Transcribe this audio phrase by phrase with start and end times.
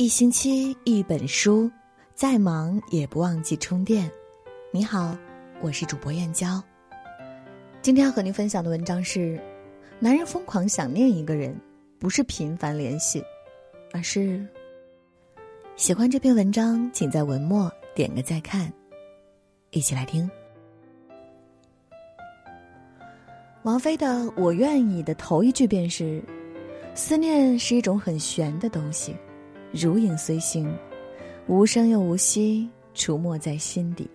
[0.00, 1.68] 一星期一本书，
[2.14, 4.08] 再忙也不忘记充电。
[4.70, 5.18] 你好，
[5.60, 6.62] 我是主播燕娇。
[7.82, 9.40] 今天要和您分享的文章是：
[9.98, 11.52] 男人疯狂想念一个人，
[11.98, 13.20] 不是频繁联系，
[13.92, 14.46] 而是
[15.74, 18.72] 喜欢这篇文章，请在文末点个再看。
[19.72, 20.30] 一起来听。
[23.64, 24.06] 王菲的
[24.36, 26.22] 《我愿意》的头一句便是
[26.94, 29.12] ：“思念是一种很玄的东西，
[29.72, 30.72] 如影随形，
[31.46, 34.08] 无声又无息，出没在心底。”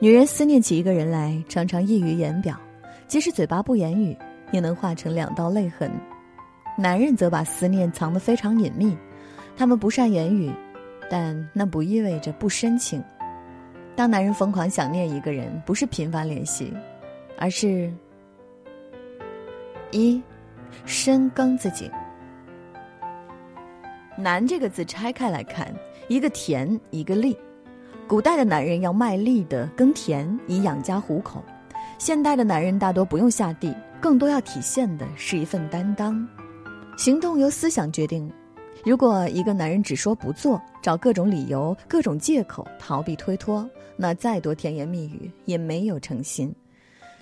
[0.00, 2.58] 女人思念起一个人来，常常溢于言表，
[3.06, 4.16] 即使嘴巴不言语，
[4.50, 5.90] 也能化成两道泪痕。
[6.76, 8.96] 男人则把思念藏得非常隐秘，
[9.56, 10.52] 他们不善言语，
[11.08, 13.02] 但那不意味着不深情。
[13.96, 16.72] 当男人疯狂想念一个人，不是频繁联系，
[17.38, 17.92] 而是。
[19.92, 20.20] 一，
[20.84, 21.88] 深耕自己。
[24.16, 25.74] 难这个字拆开来看，
[26.08, 27.36] 一个田，一个力。
[28.06, 31.42] 古代的男人要卖力的耕田以养家糊口，
[31.98, 36.26] 现代的男人大多不用下地，更多要体现的是一份担当。
[36.96, 38.30] 行动由思想决定。
[38.84, 46.54] 如果一个男人只说不做，找各种理由、各种借口逃避推脱，那再多甜言蜜语也没有诚心。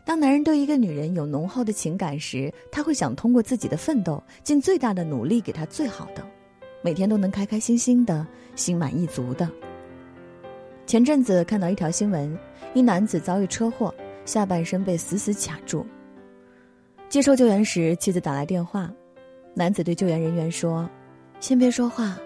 [0.04, 6.26] 当男人对一个女人有浓厚的情感时，他会想通过自己的奋斗，尽最大的努力给她最好的，
[6.82, 9.48] 每天都能开开心心的，心满意足的。
[10.84, 12.36] 前阵子看到一条新闻，
[12.74, 13.94] 一男子遭遇车祸，
[14.24, 15.86] 下半身被死死卡住。
[17.08, 18.92] 接受救援时，妻子打来电话，
[19.54, 20.88] 男子对救援人员说
[21.40, 22.18] ：“先别说话，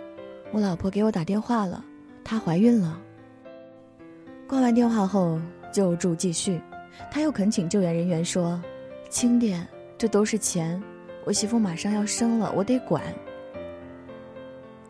[0.52, 1.84] 我老婆给我打电话了，
[2.24, 3.00] 她怀孕了。”
[4.48, 5.38] 挂完电话后，
[5.70, 6.60] 救助继续。
[7.10, 8.58] 他又恳请救援人员说
[9.10, 9.68] ：“轻点，
[9.98, 10.82] 这都是钱，
[11.26, 13.02] 我媳妇马上要生了，我得管。”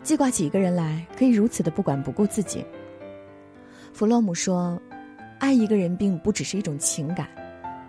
[0.07, 2.65] 记挂起一个人来，可以如此的不管不顾自己。
[3.93, 4.81] 弗洛姆说
[5.41, 7.27] ：“爱一个人并不只是一种情感，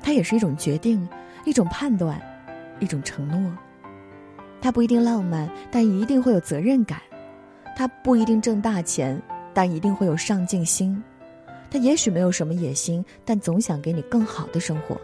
[0.01, 1.07] 它也是一种决定，
[1.45, 2.19] 一种判断，
[2.79, 3.55] 一种承诺。
[4.59, 6.97] 它不一定浪漫，但一定会有责任感；
[7.75, 9.21] 它不一定挣大钱，
[9.53, 10.99] 但一定会有上进心。”
[11.69, 14.99] 他也许没有什么野心，但总想给你更好的生活。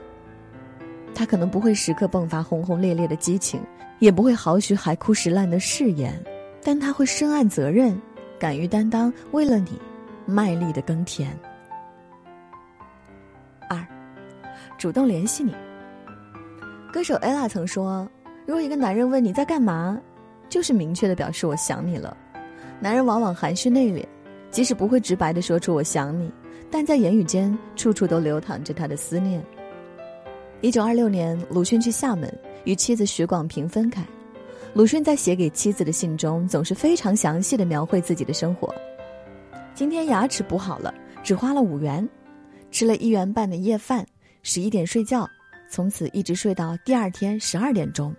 [1.13, 3.62] 他可能不会时刻迸发轰轰烈烈的激情，
[4.00, 6.19] 也不会豪许海枯石烂的誓言，
[6.63, 8.00] 但他会深谙责任，
[8.40, 9.79] 敢于担当，为了你，
[10.25, 11.29] 卖力的耕田。
[13.69, 13.85] 二，
[14.78, 15.53] 主动联系你。
[16.91, 18.07] 歌手 ella 曾说
[18.46, 20.00] ：“如果一个男人问你在干嘛，
[20.47, 22.16] 就是明确的表示我想你了。”
[22.79, 24.06] 男人往往含蓄内敛，
[24.52, 26.31] 即使不会直白的说出我想你。
[26.69, 29.44] 但在言语间，处处都流淌着他的思念。
[30.62, 34.03] 一九二六年，鲁迅去厦门，与妻子许广平分开。
[34.73, 38.73] 鲁迅在写给妻子的信中，总是非常详细的描绘自己的生活。
[39.75, 40.91] 今天牙齿补好了，
[41.23, 42.07] 只花了五元，
[42.72, 44.03] 吃了一元半的夜饭，
[44.41, 45.29] 十一点睡觉，
[45.69, 48.11] 从此一直睡到第二天十二点钟。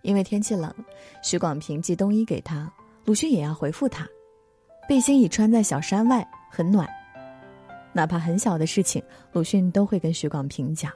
[0.00, 0.74] 因为天气冷，
[1.22, 2.72] 许广平寄冬衣给他，
[3.04, 4.08] 鲁迅也要回复他。
[4.88, 6.88] 背心已穿在小山外，很暖。
[7.92, 10.90] 哪怕很小的事情，鲁迅都会跟许广平讲。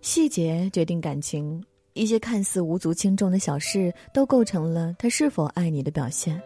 [0.00, 1.62] 细节决定感情，
[1.94, 6.40] 一些看似无足轻重的小事，都构成了他是否爱你的表现。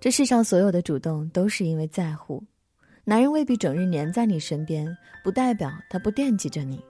[0.00, 2.42] 这世上所有的主动，都是因为在乎。
[3.04, 4.86] 男人未必整日黏在你身边，
[5.22, 6.82] 不代表他不惦记着你。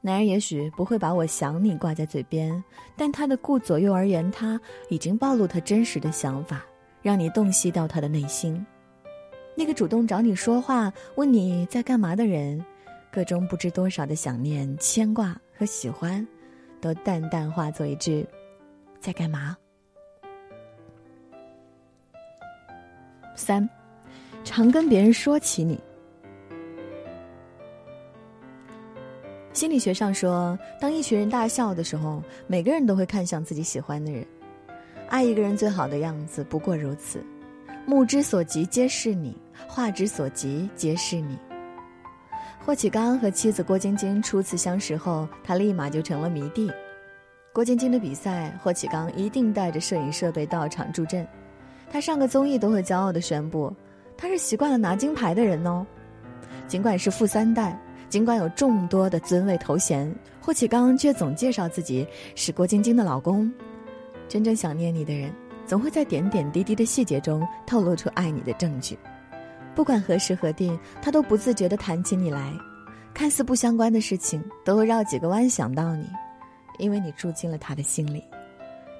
[0.00, 2.62] 男人也许不会把我想你挂在嘴边，
[2.96, 4.58] 但他的顾左右而言他，
[4.88, 6.64] 已经暴露他真实的想法，
[7.02, 8.64] 让你洞悉到他的内心。
[9.54, 12.64] 那个主动找你说话、问你在干嘛的人，
[13.12, 16.26] 个中不知多少的想念、牵挂和喜欢，
[16.82, 18.26] 都淡淡化作一句
[19.00, 19.56] “在干嘛”。
[23.36, 23.66] 三，
[24.44, 25.80] 常跟别人说起你。
[29.52, 34.26] 心理学上说，当一群人大笑的时候，每个人都会看向自己喜欢的人。
[35.08, 37.24] 爱一个人最好的样子，不过如此。
[37.86, 39.36] 目之所及皆是你，
[39.68, 41.38] 画之所及皆是你。
[42.64, 46.70] 霍启刚和妻子郭晶晶初次相识后，他立马就成了迷弟。
[47.52, 51.26] 郭晶晶的比赛，霍启刚一定带着摄影设备到场助阵。
[51.90, 53.74] 他上个综艺都会骄傲地宣布，
[54.16, 55.84] 他是习惯了拿金牌的人哦。
[56.68, 57.76] 尽管是富三代，
[58.08, 62.06] 尽管有众多的尊位头衔，霍启刚却总介绍自己
[62.36, 63.52] 是郭晶晶的老公。
[64.28, 65.32] 真正想念你的人。
[65.64, 68.98] 总会在点点滴滴的细节中透露出爱你的证据，
[69.74, 72.52] 不管何时何地，他都不自觉地谈起你来，
[73.14, 76.06] 看似不相关的事情，都会绕几个弯想到你，
[76.78, 78.22] 因为你住进了他的心里。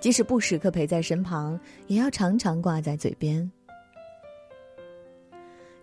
[0.00, 3.48] 即使不时刻陪在身旁，也要常常挂在嘴边。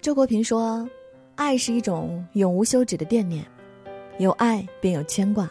[0.02, 0.90] 周国平说
[1.36, 3.46] ：“爱是一种永无休止的惦念，
[4.18, 5.50] 有爱便有牵挂，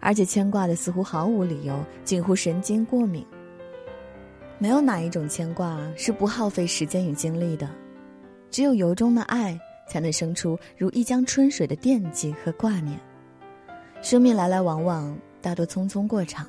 [0.00, 3.24] 而且牵挂的似乎毫无理由，近乎神经过敏。
[4.58, 7.66] 没有哪一种牵挂是不耗费时间与精力的，
[8.50, 9.58] 只有由衷的爱，
[9.88, 12.98] 才能生出如一江春水的惦记和挂念。
[14.02, 16.46] 生命来来往往，大多匆匆过场。”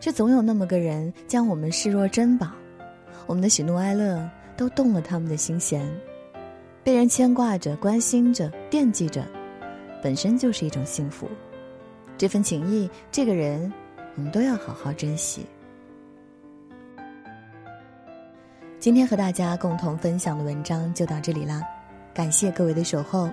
[0.00, 2.50] 却总有那么个人将我们视若珍宝，
[3.26, 5.90] 我们的喜怒哀乐都动了他们的心弦，
[6.82, 9.26] 被人牵挂着、关心着、惦记着，
[10.02, 11.26] 本身就是一种幸福。
[12.18, 13.72] 这份情谊，这个人，
[14.14, 15.46] 我们都要好好珍惜。
[18.84, 21.62] 今天和大家共同分享的文章就到这里啦，
[22.12, 23.30] 感谢各位的守候。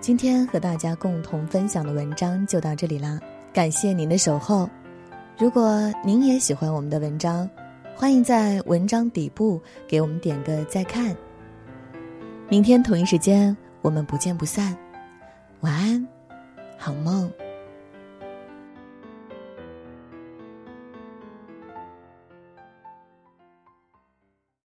[0.00, 3.20] 今天和大家共同分享的文章就到这里啦，
[3.52, 4.68] 感谢您的守候。
[5.38, 7.48] 如果您也喜欢我们的文章，
[7.94, 11.16] 欢迎在文章底部给我们点个再看。
[12.48, 14.76] 明天同一时间，我们不见不散。
[15.60, 16.08] 晚安，
[16.76, 17.30] 好梦。